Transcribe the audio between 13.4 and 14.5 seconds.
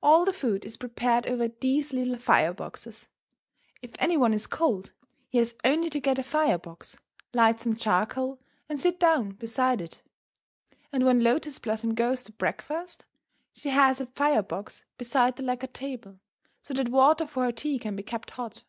she has a fire